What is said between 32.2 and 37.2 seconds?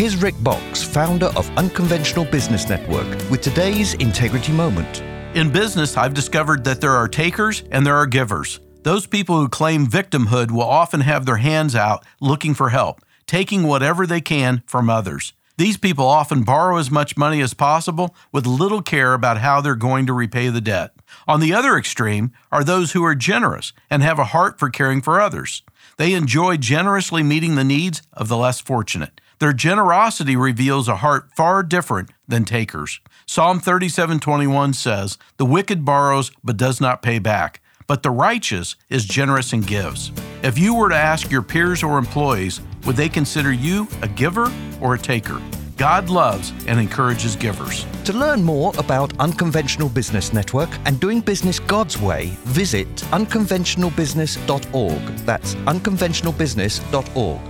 than takers. Psalm 37:21 says, "The wicked borrows but does not pay